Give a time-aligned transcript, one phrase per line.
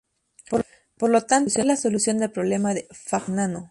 [0.97, 3.59] Por lo tanto, es la solución del problema de Fagnano.